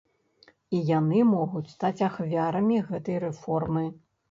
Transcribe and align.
І 0.77 0.79
яны 0.99 1.19
могуць 1.33 1.69
стаць 1.75 2.03
ахвярамі 2.09 2.83
гэтай 2.91 3.23
рэформы. 3.29 3.89